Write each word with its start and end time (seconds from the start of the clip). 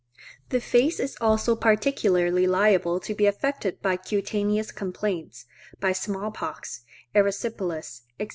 The 0.49 0.59
face 0.59 0.99
is 0.99 1.15
also 1.21 1.55
particularly 1.55 2.47
liable 2.47 2.99
to 3.01 3.13
be 3.13 3.27
affected 3.27 3.83
by 3.83 3.97
cutaneous 3.97 4.71
complaints, 4.71 5.45
by 5.79 5.91
small 5.91 6.31
pox, 6.31 6.81
erysipelas, 7.13 8.01
&c. 8.19 8.27